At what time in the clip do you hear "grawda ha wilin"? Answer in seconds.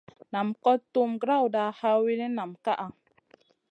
1.21-2.33